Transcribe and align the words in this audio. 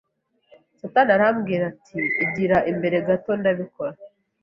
Satani 0.79 1.11
arambwira 1.17 1.63
ati 1.71 1.99
igira 2.23 2.57
imbere 2.71 2.97
gato 3.07 3.31
ndabikora, 3.39 3.95